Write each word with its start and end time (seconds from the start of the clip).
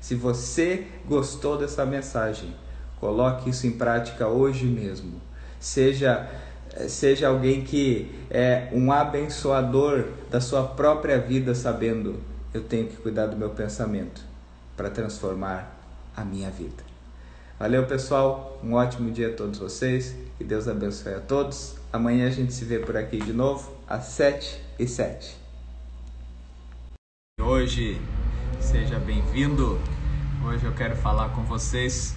Se 0.00 0.14
você 0.14 0.86
gostou 1.04 1.58
dessa 1.58 1.84
mensagem, 1.84 2.54
coloque 3.00 3.50
isso 3.50 3.66
em 3.66 3.72
prática 3.72 4.28
hoje 4.28 4.64
mesmo. 4.64 5.20
Seja 5.58 6.30
seja 6.86 7.26
alguém 7.26 7.64
que 7.64 8.14
é 8.30 8.68
um 8.72 8.92
abençoador 8.92 10.04
da 10.30 10.40
sua 10.40 10.62
própria 10.62 11.18
vida, 11.18 11.52
sabendo 11.52 12.20
eu 12.54 12.62
tenho 12.62 12.86
que 12.86 12.96
cuidar 12.96 13.26
do 13.26 13.36
meu 13.36 13.50
pensamento 13.50 14.22
para 14.76 14.88
transformar 14.88 15.76
a 16.16 16.24
minha 16.24 16.48
vida. 16.48 16.84
Valeu, 17.58 17.86
pessoal. 17.86 18.60
Um 18.62 18.74
ótimo 18.74 19.10
dia 19.10 19.30
a 19.30 19.32
todos 19.34 19.58
vocês. 19.58 20.14
Que 20.36 20.44
Deus 20.44 20.68
abençoe 20.68 21.14
a 21.14 21.20
todos. 21.20 21.74
Amanhã 21.92 22.28
a 22.28 22.30
gente 22.30 22.52
se 22.52 22.64
vê 22.64 22.78
por 22.78 22.96
aqui 22.96 23.18
de 23.18 23.32
novo, 23.32 23.76
às 23.84 24.04
7 24.04 24.62
e 24.78 24.86
7. 24.86 25.36
Hoje 27.40 28.00
Seja 28.60 28.98
bem-vindo. 28.98 29.78
Hoje 30.44 30.64
eu 30.64 30.72
quero 30.72 30.96
falar 30.96 31.28
com 31.30 31.42
vocês. 31.44 32.14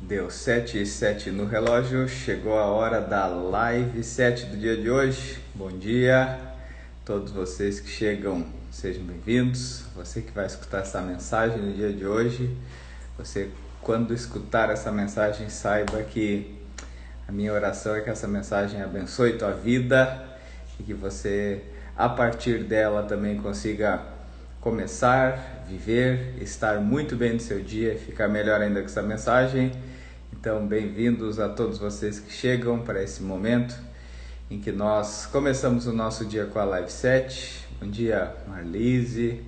Deu 0.00 0.30
7 0.30 0.82
e 0.82 0.86
7 0.86 1.30
no 1.30 1.46
relógio, 1.46 2.08
chegou 2.08 2.58
a 2.58 2.66
hora 2.66 3.00
da 3.00 3.26
live 3.26 4.02
7 4.02 4.46
do 4.46 4.56
dia 4.56 4.76
de 4.76 4.90
hoje. 4.90 5.38
Bom 5.54 5.70
dia, 5.70 6.38
todos 7.04 7.32
vocês 7.32 7.80
que 7.80 7.88
chegam, 7.88 8.46
sejam 8.70 9.04
bem-vindos. 9.04 9.84
Você 9.94 10.20
que 10.20 10.32
vai 10.32 10.46
escutar 10.46 10.80
essa 10.80 11.00
mensagem 11.00 11.58
no 11.58 11.72
dia 11.72 11.92
de 11.92 12.06
hoje, 12.06 12.54
você, 13.16 13.50
quando 13.80 14.12
escutar 14.12 14.70
essa 14.70 14.92
mensagem, 14.92 15.48
saiba 15.48 16.02
que 16.02 16.58
a 17.26 17.32
minha 17.32 17.52
oração 17.52 17.94
é 17.94 18.00
que 18.00 18.10
essa 18.10 18.28
mensagem 18.28 18.82
abençoe 18.82 19.38
tua 19.38 19.52
vida 19.52 20.24
e 20.78 20.82
que 20.82 20.92
você, 20.92 21.62
a 21.96 22.08
partir 22.08 22.64
dela, 22.64 23.02
também 23.02 23.38
consiga 23.38 24.15
começar, 24.66 25.64
viver, 25.68 26.34
estar 26.40 26.80
muito 26.80 27.14
bem 27.14 27.34
no 27.34 27.38
seu 27.38 27.62
dia 27.62 27.94
e 27.94 27.98
ficar 27.98 28.26
melhor 28.26 28.60
ainda 28.60 28.80
com 28.80 28.86
essa 28.86 29.00
mensagem. 29.00 29.70
Então, 30.32 30.66
bem-vindos 30.66 31.38
a 31.38 31.48
todos 31.48 31.78
vocês 31.78 32.18
que 32.18 32.32
chegam 32.32 32.80
para 32.80 33.00
esse 33.00 33.22
momento 33.22 33.76
em 34.50 34.58
que 34.58 34.72
nós 34.72 35.24
começamos 35.26 35.86
o 35.86 35.92
nosso 35.92 36.24
dia 36.24 36.46
com 36.46 36.58
a 36.58 36.64
Live 36.64 36.90
7. 36.90 37.64
Bom 37.80 37.88
dia, 37.88 38.34
Marlise. 38.48 39.40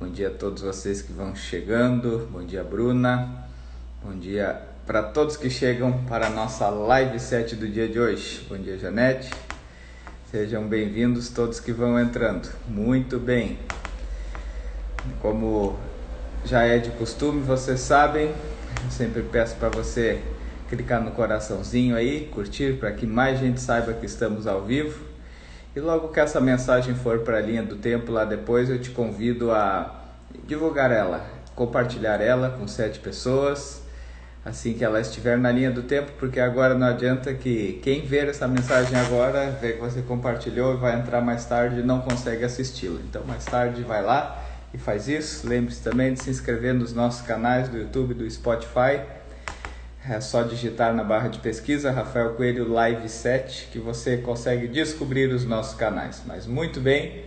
Bom 0.00 0.08
dia 0.08 0.28
a 0.28 0.30
todos 0.30 0.62
vocês 0.62 1.02
que 1.02 1.12
vão 1.12 1.36
chegando. 1.36 2.26
Bom 2.32 2.42
dia, 2.42 2.64
Bruna. 2.64 3.46
Bom 4.02 4.18
dia 4.18 4.62
para 4.86 5.02
todos 5.02 5.36
que 5.36 5.50
chegam 5.50 6.04
para 6.04 6.28
a 6.28 6.30
nossa 6.30 6.70
Live 6.70 7.20
7 7.20 7.54
do 7.54 7.68
dia 7.68 7.86
de 7.86 8.00
hoje. 8.00 8.46
Bom 8.48 8.56
dia, 8.56 8.78
Janete. 8.78 9.28
Sejam 10.30 10.66
bem-vindos 10.66 11.28
todos 11.28 11.60
que 11.60 11.70
vão 11.70 12.00
entrando. 12.00 12.48
Muito 12.66 13.18
bem. 13.18 13.58
Como 15.20 15.76
já 16.44 16.64
é 16.64 16.78
de 16.78 16.90
costume, 16.90 17.42
vocês 17.42 17.80
sabem, 17.80 18.32
sempre 18.90 19.22
peço 19.22 19.56
para 19.56 19.68
você 19.68 20.22
clicar 20.68 21.02
no 21.02 21.10
coraçãozinho 21.10 21.96
aí, 21.96 22.28
curtir 22.32 22.74
para 22.78 22.92
que 22.92 23.06
mais 23.06 23.38
gente 23.38 23.60
saiba 23.60 23.92
que 23.92 24.06
estamos 24.06 24.46
ao 24.46 24.62
vivo. 24.62 25.04
E 25.74 25.80
logo 25.80 26.08
que 26.08 26.20
essa 26.20 26.40
mensagem 26.40 26.94
for 26.94 27.20
para 27.20 27.38
a 27.38 27.40
linha 27.40 27.62
do 27.62 27.76
tempo 27.76 28.12
lá 28.12 28.24
depois, 28.24 28.68
eu 28.68 28.78
te 28.78 28.90
convido 28.90 29.50
a 29.50 30.04
divulgar 30.46 30.90
ela, 30.90 31.24
compartilhar 31.54 32.20
ela 32.20 32.50
com 32.50 32.66
sete 32.66 32.98
pessoas, 32.98 33.82
assim 34.44 34.74
que 34.74 34.84
ela 34.84 35.00
estiver 35.00 35.38
na 35.38 35.50
linha 35.50 35.70
do 35.70 35.82
tempo, 35.82 36.12
porque 36.18 36.40
agora 36.40 36.74
não 36.74 36.86
adianta 36.86 37.32
que 37.34 37.80
quem 37.82 38.06
ver 38.06 38.28
essa 38.28 38.48
mensagem 38.48 38.98
agora, 38.98 39.50
ver 39.60 39.74
que 39.74 39.80
você 39.80 40.02
compartilhou 40.02 40.74
e 40.74 40.76
vai 40.78 40.98
entrar 40.98 41.20
mais 41.20 41.44
tarde 41.44 41.80
e 41.80 41.82
não 41.82 42.00
consegue 42.00 42.44
assisti-la. 42.44 43.00
Então 43.08 43.22
mais 43.24 43.44
tarde 43.44 43.82
vai 43.82 44.02
lá 44.02 44.47
e 44.72 44.78
faz 44.78 45.08
isso. 45.08 45.48
Lembre-se 45.48 45.82
também 45.82 46.14
de 46.14 46.22
se 46.22 46.30
inscrever 46.30 46.74
nos 46.74 46.92
nossos 46.92 47.26
canais 47.26 47.68
do 47.68 47.78
YouTube 47.78 48.12
e 48.12 48.14
do 48.14 48.30
Spotify. 48.30 49.00
É 50.08 50.20
só 50.20 50.42
digitar 50.42 50.94
na 50.94 51.04
barra 51.04 51.28
de 51.28 51.38
pesquisa 51.38 51.90
Rafael 51.90 52.34
Coelho 52.34 52.70
Live 52.70 53.08
7 53.08 53.68
que 53.70 53.78
você 53.78 54.16
consegue 54.16 54.66
descobrir 54.66 55.30
os 55.32 55.44
nossos 55.44 55.76
canais. 55.76 56.22
Mas 56.26 56.46
muito 56.46 56.80
bem, 56.80 57.24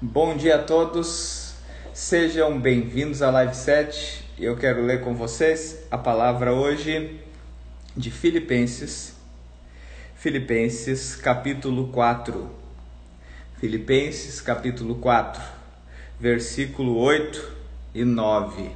bom 0.00 0.36
dia 0.36 0.56
a 0.56 0.62
todos, 0.62 1.54
sejam 1.92 2.60
bem-vindos 2.60 3.22
à 3.22 3.30
Live 3.30 3.56
7. 3.56 4.24
Eu 4.38 4.56
quero 4.56 4.84
ler 4.84 5.00
com 5.00 5.14
vocês 5.14 5.84
a 5.90 5.98
palavra 5.98 6.52
hoje 6.52 7.20
de 7.96 8.10
Filipenses, 8.10 9.16
Filipenses 10.14 11.16
capítulo 11.16 11.88
4. 11.88 12.48
Filipenses 13.58 14.40
capítulo 14.40 14.96
4 14.96 15.55
versículo 16.18 16.96
8 16.98 17.52
e 17.94 18.04
9. 18.04 18.70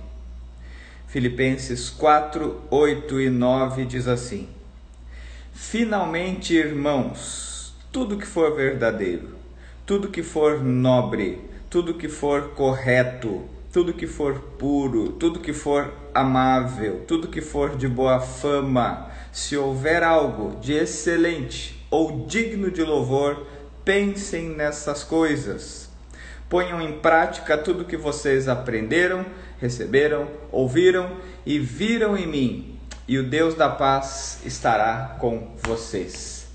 Filipenses 1.09 1.89
4, 1.89 2.63
8 2.71 3.21
e 3.21 3.31
9 3.31 3.85
diz 3.87 4.07
assim: 4.07 4.49
Finalmente, 5.53 6.55
irmãos, 6.55 7.75
tudo 7.91 8.19
que 8.19 8.27
for 8.27 8.55
verdadeiro, 8.55 9.31
tudo 9.87 10.09
que 10.09 10.23
for 10.23 10.63
nobre, 10.63 11.41
tudo 11.71 11.95
que 11.95 12.09
for 12.09 12.51
correto, 12.51 13.45
tudo 13.73 13.95
que 13.95 14.07
for 14.07 14.39
puro, 14.59 15.13
tudo 15.13 15.41
que 15.41 15.53
for 15.53 15.93
amável, 16.15 17.05
tudo 17.07 17.29
que 17.29 17.41
for 17.41 17.77
de 17.77 17.89
boa 17.89 18.21
fama, 18.21 19.11
se 19.33 19.57
houver 19.57 20.03
algo 20.03 20.61
de 20.61 20.75
excelente 20.75 21.85
ou 21.91 22.27
digno 22.27 22.71
de 22.71 22.83
louvor, 22.83 23.47
pensem 23.85 24.51
nessas 24.51 25.03
coisas. 25.03 25.90
Ponham 26.51 26.83
em 26.83 26.99
prática 26.99 27.57
tudo 27.57 27.85
que 27.85 27.97
vocês 27.97 28.49
aprenderam, 28.49 29.25
receberam, 29.61 30.27
ouviram 30.51 31.17
e 31.47 31.61
viram 31.61 32.17
em 32.17 32.27
mim, 32.27 32.81
e 33.07 33.19
o 33.19 33.23
Deus 33.23 33.55
da 33.55 33.69
paz 33.69 34.41
estará 34.45 35.17
com 35.21 35.55
vocês. 35.63 36.49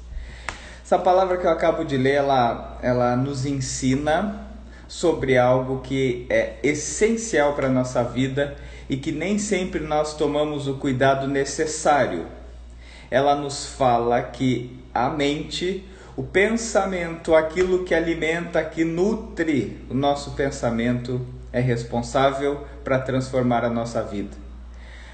Essa 0.83 0.99
palavra 0.99 1.37
que 1.37 1.47
eu 1.47 1.49
acabo 1.49 1.85
de 1.85 1.95
ler, 1.95 2.15
ela, 2.15 2.77
ela 2.83 3.15
nos 3.15 3.45
ensina 3.45 4.45
sobre 4.85 5.37
algo 5.37 5.79
que 5.79 6.27
é 6.29 6.57
essencial 6.61 7.53
para 7.53 7.67
a 7.67 7.71
nossa 7.71 8.03
vida 8.03 8.57
e 8.89 8.97
que 8.97 9.13
nem 9.13 9.39
sempre 9.39 9.79
nós 9.79 10.13
tomamos 10.13 10.67
o 10.67 10.73
cuidado 10.73 11.25
necessário. 11.25 12.27
Ela 13.09 13.33
nos 13.33 13.65
fala 13.65 14.21
que 14.21 14.77
a 14.93 15.09
mente 15.09 15.85
o 16.15 16.23
pensamento, 16.23 17.35
aquilo 17.35 17.83
que 17.83 17.93
alimenta, 17.93 18.63
que 18.63 18.85
nutre 18.85 19.85
o 19.89 19.93
nosso 19.93 20.31
pensamento, 20.31 21.25
é 21.51 21.59
responsável 21.59 22.65
para 22.83 22.99
transformar 22.99 23.65
a 23.65 23.69
nossa 23.69 24.01
vida. 24.01 24.37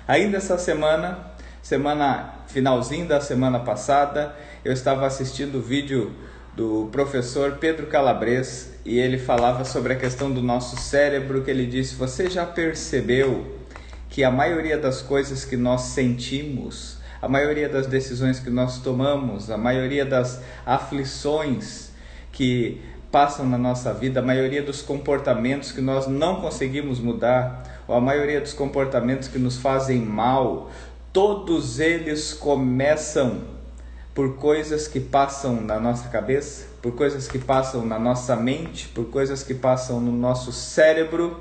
Ainda 0.08 0.38
essa 0.38 0.58
semana, 0.58 1.18
semana 1.62 2.36
finalzinho 2.48 3.08
da 3.08 3.20
semana 3.20 3.60
passada, 3.60 4.36
eu 4.64 4.72
estava 4.72 5.08
assistindo 5.08 5.56
o 5.56 5.62
vídeo 5.62 6.12
do 6.56 6.90
professor 6.92 7.54
Pedro 7.54 7.88
Calabres 7.88 8.74
e 8.86 9.00
ele 9.00 9.18
falava 9.18 9.64
sobre 9.64 9.94
a 9.94 9.96
questão 9.96 10.32
do 10.32 10.42
nosso 10.42 10.76
cérebro, 10.78 11.44
que 11.44 11.50
ele 11.50 11.66
disse: 11.66 11.96
"Você 11.96 12.30
já 12.30 12.46
percebeu 12.46 13.56
que 14.10 14.24
a 14.24 14.30
maioria 14.30 14.78
das 14.78 15.02
coisas 15.02 15.46
que 15.46 15.56
nós 15.56 15.82
sentimos 15.82 17.01
a 17.22 17.28
maioria 17.28 17.70
das 17.70 17.88
decisões 17.88 18.40
que 18.40 18.50
nós 18.50 18.80
tomamos, 18.80 19.52
a 19.52 19.58
maioria 19.58 20.04
das 20.04 20.42
aflições 20.66 21.92
que 22.32 22.82
passam 23.12 23.46
na 23.46 23.58
nossa 23.58 23.94
vida, 23.94 24.22
a 24.22 24.24
maioria 24.24 24.64
dos 24.64 24.82
comportamentos 24.82 25.72
que 25.72 25.82
nós 25.82 26.08
não 26.08 26.42
conseguimos 26.42 27.00
mudar, 27.00 27.84
ou 27.88 27.96
a 27.96 28.02
maioria 28.02 28.40
dos 28.40 28.54
comportamentos 28.54 29.28
que 29.28 29.38
nos 29.38 29.58
fazem 29.58 30.00
mal, 30.00 30.72
todos 31.12 31.80
eles 31.80 32.34
começam 32.34 33.42
por 34.16 34.38
coisas 34.38 34.88
que 34.88 35.00
passam 35.00 35.62
na 35.62 35.80
nossa 35.80 36.10
cabeça, 36.10 36.68
por 36.82 36.94
coisas 36.94 37.28
que 37.28 37.38
passam 37.38 37.86
na 37.86 38.00
nossa 38.00 38.36
mente, 38.36 38.88
por 38.88 39.06
coisas 39.06 39.44
que 39.44 39.54
passam 39.54 40.00
no 40.00 40.12
nosso 40.12 40.52
cérebro. 40.52 41.40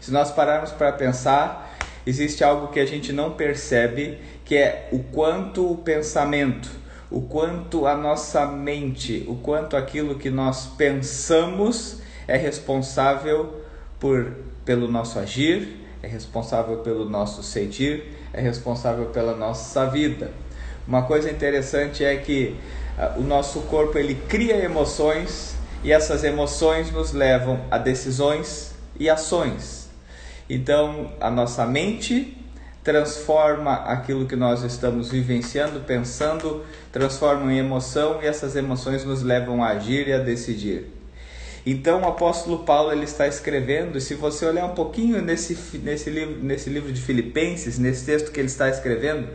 Se 0.00 0.10
nós 0.10 0.30
pararmos 0.30 0.70
para 0.70 0.92
pensar, 0.92 1.76
existe 2.06 2.42
algo 2.42 2.68
que 2.68 2.80
a 2.80 2.86
gente 2.86 3.12
não 3.12 3.32
percebe, 3.32 4.18
que 4.44 4.56
é 4.56 4.88
o 4.92 4.98
quanto 4.98 5.70
o 5.70 5.76
pensamento, 5.78 6.70
o 7.10 7.22
quanto 7.22 7.86
a 7.86 7.96
nossa 7.96 8.46
mente, 8.46 9.24
o 9.28 9.36
quanto 9.36 9.76
aquilo 9.76 10.16
que 10.16 10.30
nós 10.30 10.66
pensamos 10.76 12.00
é 12.26 12.36
responsável 12.36 13.62
por 13.98 14.32
pelo 14.64 14.88
nosso 14.88 15.18
agir, 15.18 15.80
é 16.02 16.06
responsável 16.06 16.78
pelo 16.78 17.08
nosso 17.08 17.42
sentir, 17.42 18.16
é 18.32 18.40
responsável 18.40 19.06
pela 19.06 19.36
nossa 19.36 19.86
vida. 19.86 20.30
Uma 20.86 21.02
coisa 21.02 21.30
interessante 21.30 22.04
é 22.04 22.16
que 22.16 22.56
uh, 22.98 23.20
o 23.20 23.22
nosso 23.22 23.60
corpo 23.62 23.96
ele 23.98 24.14
cria 24.28 24.56
emoções 24.56 25.54
e 25.82 25.92
essas 25.92 26.24
emoções 26.24 26.90
nos 26.90 27.12
levam 27.12 27.60
a 27.70 27.78
decisões 27.78 28.74
e 28.98 29.08
ações. 29.08 29.88
Então, 30.48 31.12
a 31.20 31.30
nossa 31.30 31.64
mente 31.66 32.43
transforma 32.84 33.72
aquilo 33.86 34.26
que 34.26 34.36
nós 34.36 34.62
estamos 34.62 35.10
vivenciando, 35.10 35.80
pensando, 35.80 36.62
transforma 36.92 37.50
em 37.50 37.58
emoção 37.58 38.20
e 38.22 38.26
essas 38.26 38.54
emoções 38.54 39.04
nos 39.04 39.22
levam 39.22 39.64
a 39.64 39.68
agir 39.68 40.06
e 40.06 40.12
a 40.12 40.18
decidir. 40.18 40.92
Então 41.64 42.02
o 42.02 42.06
apóstolo 42.06 42.58
Paulo 42.58 42.92
ele 42.92 43.04
está 43.04 43.26
escrevendo, 43.26 43.96
e 43.96 44.00
se 44.02 44.14
você 44.14 44.44
olhar 44.44 44.66
um 44.66 44.74
pouquinho 44.74 45.22
nesse, 45.22 45.78
nesse, 45.78 46.10
livro, 46.10 46.36
nesse 46.42 46.68
livro 46.68 46.92
de 46.92 47.00
Filipenses, 47.00 47.78
nesse 47.78 48.04
texto 48.04 48.30
que 48.30 48.38
ele 48.38 48.48
está 48.48 48.68
escrevendo, 48.68 49.28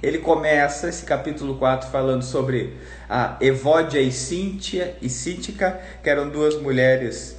ele 0.00 0.18
começa 0.18 0.88
esse 0.88 1.04
capítulo 1.04 1.56
4 1.56 1.90
falando 1.90 2.22
sobre 2.22 2.76
a 3.10 3.36
Evódia 3.40 4.00
e 4.00 4.12
Cíntia 4.12 4.96
e 5.02 5.08
Cíntica, 5.08 5.80
que 6.04 6.08
eram 6.08 6.28
duas 6.28 6.56
mulheres 6.60 7.36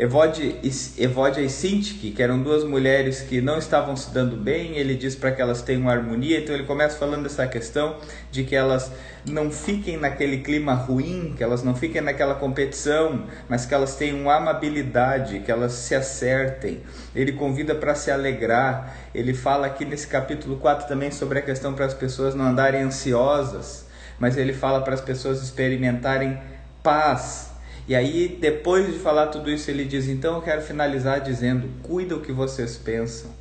Evódia 0.00 1.42
e 1.42 1.50
Sintique, 1.50 2.10
que 2.12 2.22
eram 2.22 2.42
duas 2.42 2.64
mulheres 2.64 3.20
que 3.20 3.42
não 3.42 3.58
estavam 3.58 3.94
se 3.94 4.10
dando 4.14 4.34
bem, 4.34 4.78
ele 4.78 4.94
diz 4.94 5.14
para 5.14 5.30
que 5.30 5.42
elas 5.42 5.60
tenham 5.60 5.90
harmonia, 5.90 6.38
então 6.38 6.54
ele 6.54 6.64
começa 6.64 6.96
falando 6.96 7.24
dessa 7.24 7.46
questão 7.46 7.96
de 8.30 8.42
que 8.44 8.56
elas 8.56 8.90
não 9.26 9.50
fiquem 9.50 9.98
naquele 9.98 10.38
clima 10.38 10.72
ruim, 10.72 11.34
que 11.36 11.44
elas 11.44 11.62
não 11.62 11.74
fiquem 11.74 12.00
naquela 12.00 12.34
competição, 12.34 13.26
mas 13.46 13.66
que 13.66 13.74
elas 13.74 13.94
tenham 13.96 14.30
amabilidade, 14.30 15.40
que 15.40 15.52
elas 15.52 15.72
se 15.72 15.94
acertem. 15.94 16.80
Ele 17.14 17.32
convida 17.32 17.74
para 17.74 17.94
se 17.94 18.10
alegrar. 18.10 18.96
Ele 19.14 19.34
fala 19.34 19.66
aqui 19.66 19.84
nesse 19.84 20.06
capítulo 20.06 20.56
4 20.56 20.88
também 20.88 21.10
sobre 21.10 21.40
a 21.40 21.42
questão 21.42 21.74
para 21.74 21.84
as 21.84 21.92
pessoas 21.92 22.34
não 22.34 22.46
andarem 22.46 22.80
ansiosas, 22.80 23.84
mas 24.18 24.38
ele 24.38 24.54
fala 24.54 24.80
para 24.80 24.94
as 24.94 25.02
pessoas 25.02 25.42
experimentarem 25.42 26.40
paz 26.82 27.49
e 27.90 27.96
aí, 27.96 28.38
depois 28.40 28.86
de 28.86 29.00
falar 29.00 29.26
tudo 29.26 29.50
isso, 29.50 29.68
ele 29.68 29.84
diz: 29.84 30.06
Então 30.06 30.36
eu 30.36 30.42
quero 30.42 30.62
finalizar 30.62 31.20
dizendo: 31.20 31.68
cuida 31.82 32.14
o 32.14 32.20
que 32.20 32.30
vocês 32.30 32.76
pensam, 32.76 33.32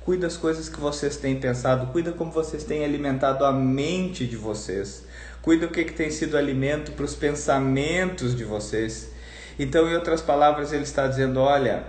cuida 0.00 0.26
as 0.26 0.38
coisas 0.38 0.70
que 0.70 0.80
vocês 0.80 1.18
têm 1.18 1.38
pensado, 1.38 1.92
cuida 1.92 2.10
como 2.10 2.30
vocês 2.30 2.64
têm 2.64 2.82
alimentado 2.82 3.44
a 3.44 3.52
mente 3.52 4.26
de 4.26 4.38
vocês, 4.38 5.04
cuida 5.42 5.66
o 5.66 5.68
que, 5.68 5.84
que 5.84 5.92
tem 5.92 6.10
sido 6.10 6.38
alimento 6.38 6.92
para 6.92 7.04
os 7.04 7.14
pensamentos 7.14 8.34
de 8.34 8.42
vocês. 8.42 9.10
Então, 9.58 9.86
em 9.86 9.94
outras 9.94 10.22
palavras, 10.22 10.72
ele 10.72 10.84
está 10.84 11.06
dizendo: 11.06 11.38
olha, 11.40 11.84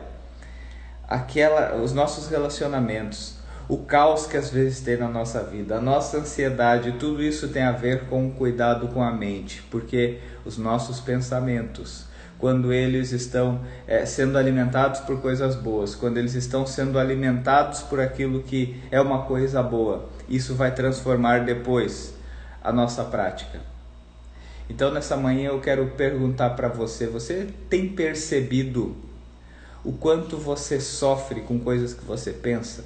aquela, 1.07 1.77
os 1.77 1.93
nossos 1.93 2.27
relacionamentos, 2.27 3.35
o 3.67 3.77
caos 3.79 4.27
que 4.27 4.37
às 4.37 4.49
vezes 4.49 4.81
tem 4.81 4.97
na 4.97 5.07
nossa 5.07 5.41
vida, 5.43 5.77
a 5.77 5.81
nossa 5.81 6.17
ansiedade, 6.17 6.93
tudo 6.93 7.23
isso 7.23 7.47
tem 7.47 7.63
a 7.63 7.71
ver 7.71 8.05
com 8.05 8.27
o 8.27 8.31
cuidado 8.31 8.87
com 8.89 9.01
a 9.01 9.11
mente, 9.11 9.63
porque 9.71 10.19
os 10.45 10.57
nossos 10.57 10.99
pensamentos, 10.99 12.05
quando 12.37 12.71
eles 12.71 13.11
estão 13.11 13.59
é, 13.87 14.05
sendo 14.05 14.37
alimentados 14.37 14.99
por 14.99 15.19
coisas 15.19 15.55
boas, 15.55 15.95
quando 15.95 16.17
eles 16.17 16.35
estão 16.35 16.65
sendo 16.67 16.99
alimentados 16.99 17.81
por 17.81 17.99
aquilo 17.99 18.43
que 18.43 18.79
é 18.91 19.01
uma 19.01 19.23
coisa 19.23 19.63
boa, 19.63 20.09
isso 20.29 20.53
vai 20.53 20.73
transformar 20.73 21.43
depois 21.43 22.13
a 22.63 22.71
nossa 22.71 23.03
prática. 23.03 23.59
Então, 24.69 24.91
nessa 24.91 25.15
manhã 25.15 25.49
eu 25.49 25.59
quero 25.59 25.87
perguntar 25.91 26.51
para 26.51 26.67
você: 26.67 27.07
você 27.07 27.47
tem 27.69 27.89
percebido 27.89 28.95
o 29.83 29.93
quanto 29.93 30.37
você 30.37 30.79
sofre 30.79 31.41
com 31.41 31.59
coisas 31.59 31.93
que 31.93 32.03
você 32.03 32.31
pensa? 32.31 32.83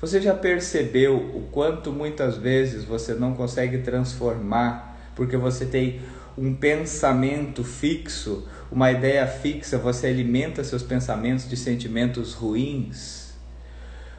Você 0.00 0.20
já 0.20 0.34
percebeu 0.34 1.16
o 1.16 1.48
quanto 1.50 1.92
muitas 1.92 2.36
vezes 2.36 2.84
você 2.84 3.14
não 3.14 3.34
consegue 3.34 3.78
transformar 3.78 4.94
porque 5.14 5.36
você 5.36 5.64
tem 5.64 6.00
um 6.36 6.54
pensamento 6.54 7.62
fixo, 7.62 8.46
uma 8.70 8.90
ideia 8.90 9.26
fixa, 9.26 9.78
você 9.78 10.08
alimenta 10.08 10.64
seus 10.64 10.82
pensamentos 10.82 11.48
de 11.48 11.56
sentimentos 11.56 12.34
ruins? 12.34 13.24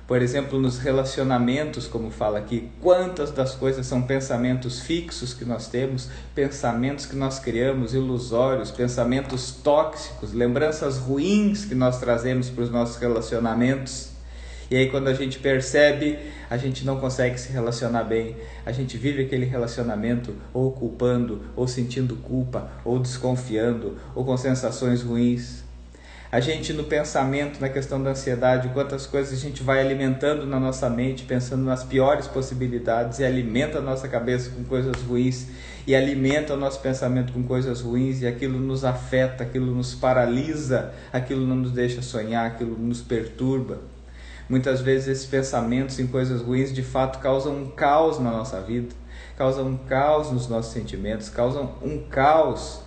Por 0.07 0.21
exemplo, 0.21 0.59
nos 0.61 0.77
relacionamentos, 0.77 1.87
como 1.87 2.11
fala 2.11 2.37
aqui, 2.37 2.69
quantas 2.79 3.31
das 3.31 3.55
coisas 3.55 3.87
são 3.87 4.03
pensamentos 4.03 4.79
fixos 4.79 5.33
que 5.33 5.43
nós 5.43 5.67
temos, 5.67 6.09
pensamentos 6.35 7.07
que 7.07 7.15
nós 7.15 7.39
criamos, 7.39 7.95
ilusórios, 7.95 8.69
pensamentos 8.69 9.51
tóxicos, 9.51 10.31
lembranças 10.31 10.99
ruins 10.99 11.65
que 11.65 11.73
nós 11.73 11.99
trazemos 11.99 12.49
para 12.49 12.63
os 12.63 12.69
nossos 12.69 12.97
relacionamentos? 12.97 14.14
E 14.69 14.75
aí 14.75 14.89
quando 14.89 15.07
a 15.07 15.13
gente 15.13 15.39
percebe, 15.39 16.17
a 16.49 16.57
gente 16.57 16.85
não 16.85 16.99
consegue 16.99 17.39
se 17.39 17.51
relacionar 17.51 18.03
bem. 18.03 18.35
A 18.65 18.71
gente 18.71 18.97
vive 18.97 19.23
aquele 19.23 19.45
relacionamento 19.45 20.33
ou 20.53 20.71
culpando, 20.71 21.41
ou 21.55 21.67
sentindo 21.67 22.15
culpa, 22.15 22.69
ou 22.83 22.99
desconfiando, 22.99 23.97
ou 24.15 24.25
com 24.25 24.35
sensações 24.37 25.01
ruins. 25.01 25.63
A 26.31 26.39
gente 26.39 26.73
no 26.73 26.83
pensamento, 26.83 27.61
na 27.61 27.69
questão 27.69 28.01
da 28.03 28.09
ansiedade, 28.09 28.69
quantas 28.73 29.05
coisas 29.05 29.31
a 29.31 29.41
gente 29.41 29.63
vai 29.63 29.79
alimentando 29.79 30.45
na 30.45 30.59
nossa 30.59 30.89
mente, 30.89 31.23
pensando 31.23 31.63
nas 31.63 31.83
piores 31.83 32.27
possibilidades 32.27 33.19
e 33.19 33.23
alimenta 33.23 33.77
a 33.77 33.81
nossa 33.81 34.07
cabeça 34.07 34.49
com 34.49 34.63
coisas 34.63 35.01
ruins 35.03 35.47
e 35.87 35.95
alimenta 35.95 36.53
o 36.53 36.57
nosso 36.57 36.81
pensamento 36.81 37.31
com 37.31 37.43
coisas 37.43 37.79
ruins 37.79 38.21
e 38.21 38.27
aquilo 38.27 38.59
nos 38.59 38.83
afeta, 38.83 39.43
aquilo 39.43 39.73
nos 39.73 39.95
paralisa, 39.95 40.91
aquilo 41.13 41.47
não 41.47 41.55
nos 41.55 41.71
deixa 41.71 42.01
sonhar, 42.01 42.47
aquilo 42.47 42.77
nos 42.77 43.01
perturba. 43.01 43.94
Muitas 44.47 44.81
vezes 44.81 45.07
esses 45.07 45.25
pensamentos 45.25 45.99
em 45.99 46.05
coisas 46.05 46.41
ruins 46.41 46.71
de 46.71 46.83
fato 46.83 47.19
causam 47.19 47.55
um 47.55 47.71
caos 47.71 48.19
na 48.19 48.31
nossa 48.31 48.61
vida, 48.61 48.93
causam 49.35 49.67
um 49.67 49.77
caos 49.77 50.31
nos 50.31 50.47
nossos 50.47 50.71
sentimentos, 50.71 51.29
causam 51.29 51.75
um 51.81 52.07
caos 52.07 52.81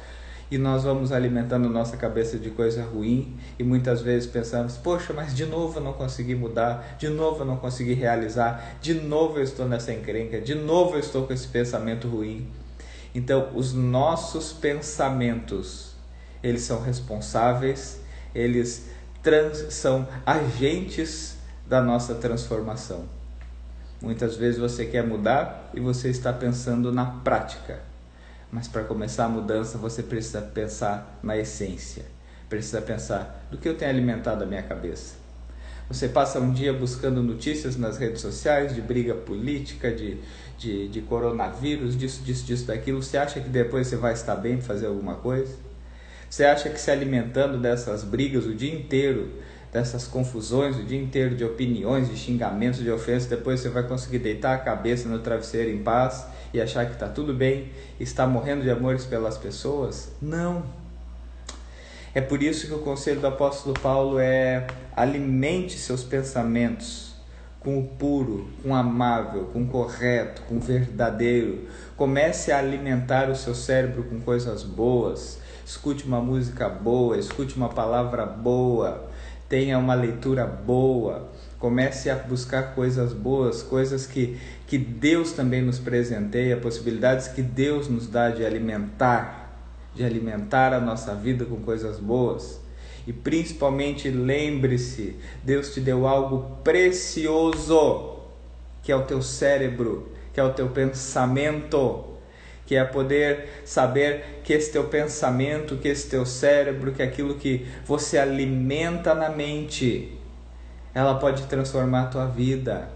e 0.51 0.57
nós 0.57 0.85
vamos 0.85 1.13
alimentando 1.13 1.69
nossa 1.69 1.97
cabeça 1.97 2.39
de 2.39 2.51
coisa 2.51 2.83
ruim 2.83 3.37
e 3.59 3.65
muitas 3.65 4.01
vezes 4.01 4.29
pensamos: 4.29 4.77
poxa, 4.77 5.13
mas 5.13 5.35
de 5.35 5.45
novo 5.45 5.79
eu 5.79 5.83
não 5.83 5.93
consegui 5.93 6.35
mudar, 6.35 6.97
de 6.97 7.09
novo 7.09 7.41
eu 7.43 7.47
não 7.47 7.57
consegui 7.57 7.93
realizar, 7.93 8.79
de 8.81 8.95
novo 8.95 9.39
eu 9.39 9.43
estou 9.43 9.67
nessa 9.67 9.93
encrenca, 9.93 10.41
de 10.41 10.55
novo 10.55 10.95
eu 10.95 11.01
estou 11.01 11.27
com 11.27 11.33
esse 11.33 11.49
pensamento 11.49 12.09
ruim. 12.09 12.49
Então, 13.15 13.51
os 13.55 13.73
nossos 13.73 14.53
pensamentos, 14.53 15.95
eles 16.43 16.63
são 16.63 16.81
responsáveis, 16.83 18.01
eles 18.35 18.87
trans, 19.23 19.73
são 19.75 20.07
agentes 20.25 21.38
da 21.69 21.83
nossa 21.83 22.15
transformação. 22.15 23.05
Muitas 24.01 24.37
vezes 24.37 24.59
você 24.59 24.87
quer 24.87 25.05
mudar 25.05 25.71
e 25.75 25.81
você 25.81 26.09
está 26.09 26.33
pensando 26.33 26.93
na 26.93 27.05
prática. 27.05 27.81
Mas 28.51 28.67
para 28.67 28.85
começar 28.85 29.27
a 29.27 29.29
mudança, 29.29 29.77
você 29.77 30.03
precisa 30.03 30.41
pensar 30.41 31.19
na 31.23 31.37
essência. 31.37 32.05
Precisa 32.49 32.81
pensar 32.81 33.47
do 33.51 33.59
que 33.59 33.69
eu 33.69 33.77
tenho 33.77 33.91
alimentado 33.91 34.45
a 34.45 34.47
minha 34.47 34.63
cabeça. 34.63 35.17
Você 35.89 36.09
passa 36.09 36.39
um 36.39 36.53
dia 36.53 36.73
buscando 36.73 37.23
notícias 37.23 37.77
nas 37.77 37.99
redes 37.99 38.21
sociais 38.21 38.75
de 38.75 38.81
briga 38.81 39.15
política, 39.15 39.91
de, 39.91 40.19
de, 40.57 40.89
de 40.89 41.01
coronavírus, 41.03 41.97
disso, 41.97 42.23
disso, 42.23 42.45
disso, 42.45 42.67
daquilo. 42.67 43.03
Você 43.03 43.19
acha 43.19 43.41
que 43.41 43.49
depois 43.49 43.87
você 43.87 43.97
vai 43.97 44.13
estar 44.13 44.37
bem 44.37 44.61
fazer 44.61 44.87
alguma 44.87 45.17
coisa? 45.17 45.55
Você 46.31 46.45
acha 46.45 46.69
que 46.69 46.81
se 46.81 46.91
alimentando 46.91 47.59
dessas 47.59 48.05
brigas 48.05 48.47
o 48.47 48.55
dia 48.55 48.73
inteiro, 48.75 49.31
dessas 49.73 50.07
confusões 50.07 50.77
o 50.77 50.83
dia 50.83 51.01
inteiro 51.01 51.35
de 51.35 51.45
opiniões, 51.45 52.09
de 52.09 52.17
xingamentos, 52.17 52.81
de 52.81 52.91
ofensas, 52.91 53.29
depois 53.29 53.61
você 53.61 53.69
vai 53.69 53.83
conseguir 53.83 54.19
deitar 54.19 54.55
a 54.55 54.59
cabeça 54.59 55.09
no 55.09 55.19
travesseiro 55.19 55.71
em 55.71 55.83
paz 55.83 56.27
e 56.53 56.61
achar 56.61 56.87
que 56.87 56.93
está 56.93 57.09
tudo 57.09 57.35
bem, 57.35 57.71
está 58.01 58.27
morrendo 58.27 58.63
de 58.63 58.71
amores 58.71 59.05
pelas 59.05 59.37
pessoas? 59.37 60.11
Não. 60.21 60.63
É 62.15 62.21
por 62.21 62.43
isso 62.43 62.67
que 62.67 62.75
o 62.75 62.79
conselho 62.79 63.21
do 63.21 63.27
apóstolo 63.27 63.79
Paulo 63.79 64.19
é 64.19 64.67
alimente 64.97 65.79
seus 65.79 66.03
pensamentos 66.03 67.09
com 67.61 67.79
o 67.79 67.85
puro, 67.85 68.49
com 68.63 68.71
o 68.71 68.75
amável, 68.75 69.51
com 69.53 69.63
o 69.63 69.67
correto, 69.67 70.43
com 70.49 70.57
o 70.57 70.61
verdadeiro. 70.61 71.69
Comece 71.97 72.51
a 72.51 72.59
alimentar 72.59 73.29
o 73.29 73.37
seu 73.37 73.55
cérebro 73.55 74.05
com 74.05 74.21
coisas 74.21 74.63
boas. 74.63 75.39
Escute 75.67 76.05
uma 76.05 76.21
música 76.21 76.69
boa, 76.69 77.19
escute 77.19 77.55
uma 77.57 77.69
palavra 77.69 78.25
boa, 78.25 79.08
tenha 79.49 79.79
uma 79.79 79.95
leitura 79.95 80.47
boa, 80.47 81.31
comece 81.59 82.11
a 82.11 82.17
buscar 82.17 82.75
coisas 82.75 83.13
boas, 83.13 83.63
coisas 83.63 84.07
que, 84.07 84.39
que 84.67 84.77
Deus 84.77 85.33
também 85.33 85.63
nos 85.63 85.79
presenteia, 85.79 86.57
possibilidades 86.57 87.29
que 87.29 87.43
Deus 87.43 87.89
nos 87.89 88.07
dá 88.07 88.31
de 88.31 88.45
alimentar, 88.45 89.59
de 89.95 90.05
alimentar 90.05 90.73
a 90.73 90.81
nossa 90.81 91.15
vida 91.15 91.45
com 91.45 91.57
coisas 91.57 91.99
boas. 91.99 92.61
E 93.07 93.13
principalmente 93.13 94.11
lembre-se, 94.11 95.17
Deus 95.43 95.73
te 95.73 95.81
deu 95.81 96.07
algo 96.07 96.59
precioso, 96.63 98.19
que 98.83 98.93
é 98.93 98.97
o 98.97 99.03
teu 99.03 99.23
cérebro, 99.23 100.13
que 100.33 100.39
é 100.39 100.45
o 100.45 100.53
teu 100.53 100.69
pensamento 100.69 102.18
que 102.69 102.77
é 102.77 102.85
poder 102.85 103.63
saber 103.65 104.43
que 104.45 104.53
esse 104.53 104.71
teu 104.71 104.85
pensamento, 104.85 105.79
que 105.79 105.89
esse 105.89 106.07
teu 106.11 106.27
cérebro, 106.27 106.93
que 106.93 107.03
aquilo 107.03 107.37
que 107.37 107.67
você 107.83 108.19
alimenta 108.19 109.15
na 109.15 109.31
mente, 109.31 110.13
ela 110.95 111.15
pode 111.15 111.45
transformar 111.45 112.03
a 112.03 112.07
tua 112.09 112.27
vida. 112.27 112.91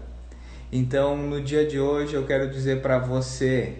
Então, 0.71 1.17
no 1.17 1.41
dia 1.41 1.65
de 1.65 1.79
hoje, 1.79 2.13
eu 2.13 2.23
quero 2.23 2.51
dizer 2.51 2.83
para 2.83 2.99
você, 2.99 3.73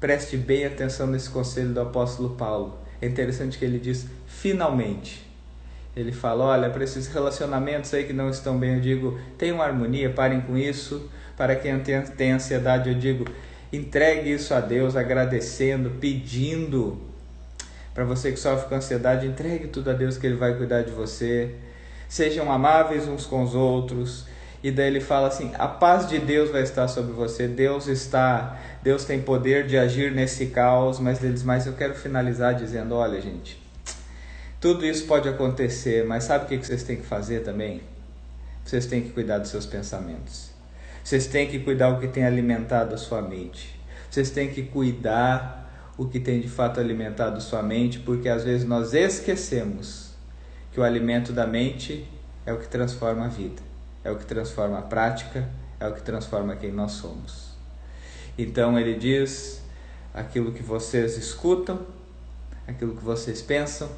preste 0.00 0.36
bem 0.36 0.66
atenção 0.66 1.06
nesse 1.06 1.30
conselho 1.30 1.68
do 1.68 1.80
apóstolo 1.80 2.30
Paulo. 2.30 2.80
É 3.00 3.06
interessante 3.06 3.56
que 3.56 3.64
ele 3.64 3.78
diz 3.78 4.04
finalmente. 4.26 5.30
Ele 5.94 6.10
fala: 6.10 6.44
olha, 6.44 6.70
para 6.70 6.82
esses 6.82 7.06
relacionamentos 7.06 7.94
aí 7.94 8.02
que 8.02 8.12
não 8.12 8.30
estão 8.30 8.58
bem, 8.58 8.74
eu 8.74 8.80
digo, 8.80 9.16
tenham 9.38 9.62
harmonia, 9.62 10.10
parem 10.10 10.40
com 10.40 10.58
isso. 10.58 11.08
Para 11.36 11.54
quem 11.54 11.78
tem, 11.78 12.32
ansiedade, 12.32 12.88
eu 12.88 12.96
digo, 12.96 13.24
Entregue 13.72 14.32
isso 14.32 14.54
a 14.54 14.60
Deus 14.60 14.96
agradecendo, 14.96 15.90
pedindo. 16.00 17.00
Para 17.94 18.04
você 18.04 18.30
que 18.30 18.38
sofre 18.38 18.68
com 18.68 18.74
ansiedade, 18.74 19.26
entregue 19.26 19.68
tudo 19.68 19.90
a 19.90 19.92
Deus 19.92 20.18
que 20.18 20.26
Ele 20.26 20.36
vai 20.36 20.54
cuidar 20.54 20.82
de 20.82 20.92
você. 20.92 21.54
Sejam 22.08 22.50
amáveis 22.50 23.08
uns 23.08 23.26
com 23.26 23.42
os 23.42 23.54
outros. 23.54 24.26
E 24.62 24.70
daí 24.70 24.86
ele 24.88 25.00
fala 25.00 25.28
assim: 25.28 25.52
a 25.58 25.68
paz 25.68 26.08
de 26.08 26.18
Deus 26.18 26.50
vai 26.50 26.62
estar 26.62 26.88
sobre 26.88 27.12
você. 27.12 27.46
Deus 27.46 27.86
está, 27.86 28.58
Deus 28.82 29.04
tem 29.04 29.20
poder 29.20 29.66
de 29.66 29.76
agir 29.76 30.12
nesse 30.12 30.46
caos. 30.46 30.98
Mas 30.98 31.22
ele 31.22 31.32
diz: 31.32 31.42
mas 31.42 31.66
eu 31.66 31.74
quero 31.74 31.94
finalizar 31.94 32.54
dizendo: 32.54 32.94
olha, 32.94 33.20
gente, 33.20 33.62
tudo 34.60 34.84
isso 34.84 35.06
pode 35.06 35.28
acontecer, 35.28 36.04
mas 36.04 36.24
sabe 36.24 36.44
o 36.44 36.48
que 36.48 36.64
vocês 36.64 36.82
têm 36.82 36.96
que 36.96 37.06
fazer 37.06 37.40
também? 37.44 37.82
Vocês 38.64 38.86
têm 38.86 39.02
que 39.02 39.10
cuidar 39.10 39.38
dos 39.38 39.50
seus 39.50 39.66
pensamentos. 39.66 40.55
Vocês 41.06 41.28
têm 41.28 41.46
que 41.46 41.60
cuidar 41.60 41.90
o 41.90 42.00
que 42.00 42.08
tem 42.08 42.24
alimentado 42.24 42.92
a 42.92 42.98
sua 42.98 43.22
mente. 43.22 43.78
Vocês 44.10 44.28
têm 44.28 44.52
que 44.52 44.64
cuidar 44.64 45.92
o 45.96 46.06
que 46.06 46.18
tem 46.18 46.40
de 46.40 46.48
fato 46.48 46.80
alimentado 46.80 47.40
sua 47.40 47.62
mente, 47.62 48.00
porque 48.00 48.28
às 48.28 48.42
vezes 48.42 48.66
nós 48.66 48.92
esquecemos 48.92 50.10
que 50.72 50.80
o 50.80 50.82
alimento 50.82 51.32
da 51.32 51.46
mente 51.46 52.08
é 52.44 52.52
o 52.52 52.58
que 52.58 52.66
transforma 52.66 53.26
a 53.26 53.28
vida, 53.28 53.62
é 54.02 54.10
o 54.10 54.16
que 54.16 54.26
transforma 54.26 54.80
a 54.80 54.82
prática, 54.82 55.48
é 55.78 55.86
o 55.86 55.94
que 55.94 56.02
transforma 56.02 56.56
quem 56.56 56.72
nós 56.72 56.90
somos. 56.94 57.52
Então 58.36 58.76
ele 58.76 58.96
diz: 58.98 59.62
aquilo 60.12 60.50
que 60.50 60.62
vocês 60.64 61.16
escutam, 61.16 61.86
aquilo 62.66 62.96
que 62.96 63.04
vocês 63.04 63.40
pensam, 63.40 63.88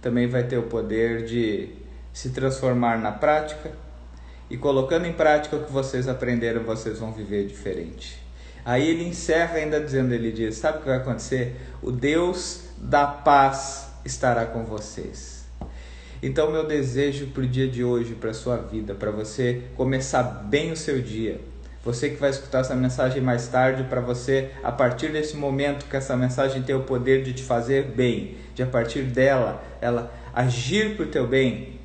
também 0.00 0.26
vai 0.26 0.44
ter 0.44 0.56
o 0.56 0.62
poder 0.62 1.26
de 1.26 1.68
se 2.14 2.30
transformar 2.30 2.98
na 2.98 3.12
prática, 3.12 3.72
e 4.50 4.56
colocando 4.56 5.06
em 5.06 5.12
prática 5.12 5.56
o 5.56 5.64
que 5.64 5.72
vocês 5.72 6.08
aprenderam, 6.08 6.62
vocês 6.62 6.98
vão 6.98 7.12
viver 7.12 7.46
diferente. 7.46 8.20
Aí 8.64 8.88
ele 8.88 9.04
encerra 9.04 9.56
ainda 9.56 9.80
dizendo, 9.80 10.12
ele 10.12 10.32
diz, 10.32 10.56
sabe 10.56 10.78
o 10.78 10.80
que 10.80 10.88
vai 10.88 10.96
acontecer? 10.98 11.56
O 11.82 11.92
Deus 11.92 12.64
da 12.78 13.06
paz 13.06 13.88
estará 14.04 14.44
com 14.46 14.64
vocês. 14.64 15.44
Então 16.22 16.50
meu 16.50 16.66
desejo 16.66 17.28
para 17.28 17.42
o 17.42 17.46
dia 17.46 17.68
de 17.68 17.84
hoje, 17.84 18.14
para 18.14 18.30
a 18.30 18.34
sua 18.34 18.56
vida, 18.56 18.94
para 18.94 19.10
você 19.10 19.62
começar 19.76 20.22
bem 20.22 20.72
o 20.72 20.76
seu 20.76 21.00
dia, 21.00 21.40
você 21.86 22.10
que 22.10 22.16
vai 22.16 22.30
escutar 22.30 22.62
essa 22.62 22.74
mensagem 22.74 23.22
mais 23.22 23.46
tarde, 23.46 23.84
para 23.84 24.00
você, 24.00 24.50
a 24.64 24.72
partir 24.72 25.12
desse 25.12 25.36
momento 25.36 25.86
que 25.86 25.96
essa 25.96 26.16
mensagem 26.16 26.60
tem 26.62 26.74
o 26.74 26.82
poder 26.82 27.22
de 27.22 27.32
te 27.32 27.44
fazer 27.44 27.84
bem, 27.84 28.36
de 28.56 28.62
a 28.64 28.66
partir 28.66 29.02
dela, 29.02 29.62
ela 29.80 30.12
agir 30.34 30.96
para 30.96 31.04
o 31.04 31.08
teu 31.08 31.28
bem, 31.28 31.78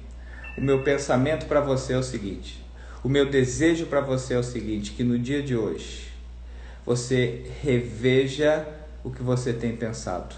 o 0.58 0.62
meu 0.62 0.84
pensamento 0.84 1.46
para 1.46 1.62
você 1.62 1.93
é 1.93 1.98
o 1.98 2.03
seguinte, 2.03 2.63
o 3.03 3.10
meu 3.10 3.29
desejo 3.29 3.88
para 3.88 4.01
você 4.01 4.36
é 4.36 4.38
o 4.38 4.43
seguinte, 4.43 4.91
que 4.91 5.03
no 5.03 5.17
dia 5.17 5.41
de 5.41 5.55
hoje, 5.55 6.12
você 6.86 7.46
reveja 7.62 8.65
o 9.03 9.10
que 9.10 9.24
você 9.24 9.53
tem 9.53 9.75
pensado. 9.75 10.36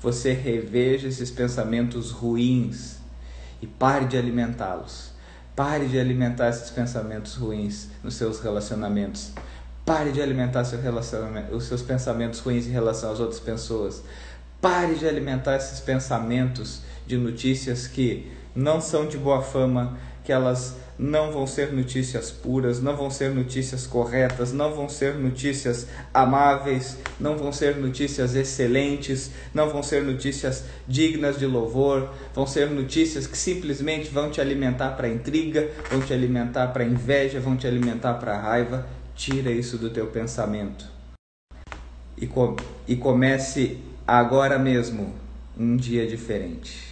Você 0.00 0.32
reveja 0.32 1.08
esses 1.08 1.30
pensamentos 1.30 2.10
ruins 2.10 2.96
e 3.60 3.66
pare 3.66 4.06
de 4.06 4.16
alimentá-los. 4.16 5.10
Pare 5.54 5.86
de 5.86 5.98
alimentar 5.98 6.48
esses 6.48 6.70
pensamentos 6.70 7.34
ruins 7.34 7.88
nos 8.02 8.14
seus 8.14 8.40
relacionamentos. 8.40 9.32
Pare 9.84 10.12
de 10.12 10.22
alimentar 10.22 10.64
seu 10.64 10.78
os 11.52 11.64
seus 11.64 11.82
pensamentos 11.82 12.40
ruins 12.40 12.66
em 12.66 12.70
relação 12.70 13.12
às 13.12 13.20
outras 13.20 13.40
pessoas. 13.40 14.02
Pare 14.60 14.94
de 14.94 15.06
alimentar 15.06 15.56
esses 15.56 15.80
pensamentos 15.80 16.80
de 17.06 17.16
notícias 17.16 17.86
que 17.86 18.30
não 18.54 18.80
são 18.80 19.06
de 19.06 19.16
boa 19.16 19.42
fama, 19.42 19.98
que 20.24 20.32
elas 20.32 20.76
não 20.98 21.32
vão 21.32 21.46
ser 21.46 21.72
notícias 21.72 22.30
puras, 22.30 22.80
não 22.80 22.94
vão 22.94 23.10
ser 23.10 23.30
notícias 23.30 23.86
corretas, 23.86 24.52
não 24.52 24.74
vão 24.74 24.88
ser 24.88 25.14
notícias 25.14 25.86
amáveis, 26.12 26.98
não 27.18 27.38
vão 27.38 27.50
ser 27.50 27.76
notícias 27.76 28.34
excelentes, 28.34 29.30
não 29.54 29.70
vão 29.70 29.82
ser 29.82 30.02
notícias 30.02 30.64
dignas 30.86 31.38
de 31.38 31.46
louvor, 31.46 32.10
vão 32.34 32.46
ser 32.46 32.68
notícias 32.70 33.26
que 33.26 33.38
simplesmente 33.38 34.10
vão 34.10 34.30
te 34.30 34.40
alimentar 34.40 34.90
para 34.90 35.08
intriga, 35.08 35.70
vão 35.90 36.00
te 36.00 36.12
alimentar 36.12 36.68
para 36.68 36.84
inveja, 36.84 37.40
vão 37.40 37.56
te 37.56 37.66
alimentar 37.66 38.14
para 38.14 38.38
raiva. 38.38 38.86
Tira 39.16 39.50
isso 39.50 39.76
do 39.76 39.90
teu 39.90 40.06
pensamento 40.06 41.00
e, 42.20 42.26
com, 42.26 42.54
e 42.86 42.94
comece 42.96 43.78
agora 44.06 44.58
mesmo 44.58 45.14
um 45.58 45.76
dia 45.76 46.06
diferente. 46.06 46.89